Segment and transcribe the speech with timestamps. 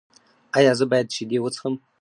[0.57, 1.73] ایا زه باید شیدې وڅښم؟